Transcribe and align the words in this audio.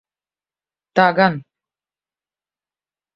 Tā 0.99 1.05
gan. 1.19 1.37